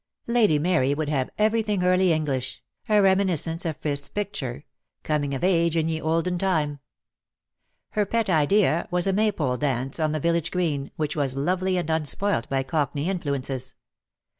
Lady 0.25 0.57
Mary 0.57 0.95
would 0.95 1.09
have 1.09 1.29
everything 1.37 1.83
early 1.83 2.11
English, 2.11 2.63
a 2.89 2.99
reminiscence 2.99 3.65
of 3.65 3.77
Frith's 3.77 4.09
picture, 4.09 4.65
"Coming 5.03 5.35
of 5.35 5.43
age 5.43 5.77
in 5.77 5.87
ye 5.87 6.01
olden 6.01 6.39
time." 6.39 6.79
Her 7.91 8.07
pet 8.07 8.27
idea 8.27 8.87
was 8.89 9.05
a 9.05 9.13
Maypole 9.13 9.57
dance 9.57 9.99
on 9.99 10.11
the 10.11 10.19
village 10.19 10.49
green, 10.49 10.89
which 10.95 11.15
was 11.15 11.37
lovely 11.37 11.77
and 11.77 11.87
unspoilt 11.91 12.49
by 12.49 12.63
cockney 12.63 13.07
influences. 13.09 13.75